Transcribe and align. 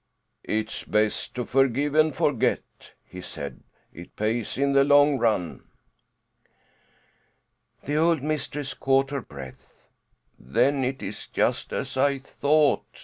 "It's 0.45 0.83
best 0.83 1.35
to 1.35 1.45
forgive 1.45 1.93
and 1.93 2.15
forget," 2.15 2.63
he 3.05 3.21
said. 3.21 3.61
"It 3.93 4.15
pays 4.15 4.57
in 4.57 4.73
the 4.73 4.83
long 4.83 5.19
run." 5.19 5.63
The 7.83 7.97
old 7.97 8.23
mistress 8.23 8.73
caught 8.73 9.11
her 9.11 9.21
breath. 9.21 9.89
"Then 10.39 10.83
it 10.83 11.03
is 11.03 11.27
just 11.27 11.71
as 11.71 11.97
I 11.97 12.17
thought!" 12.17 12.99